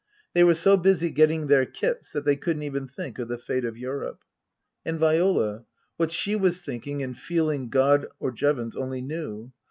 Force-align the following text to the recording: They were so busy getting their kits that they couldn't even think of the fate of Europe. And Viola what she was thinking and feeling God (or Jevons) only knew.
They 0.33 0.43
were 0.43 0.55
so 0.55 0.77
busy 0.77 1.11
getting 1.11 1.45
their 1.45 1.63
kits 1.67 2.11
that 2.13 2.25
they 2.25 2.35
couldn't 2.35 2.63
even 2.63 2.87
think 2.87 3.19
of 3.19 3.27
the 3.27 3.37
fate 3.37 3.63
of 3.63 3.77
Europe. 3.77 4.23
And 4.83 4.97
Viola 4.97 5.65
what 5.97 6.11
she 6.11 6.35
was 6.35 6.59
thinking 6.63 7.03
and 7.03 7.15
feeling 7.15 7.69
God 7.69 8.07
(or 8.19 8.31
Jevons) 8.31 8.75
only 8.75 9.03
knew. 9.03 9.51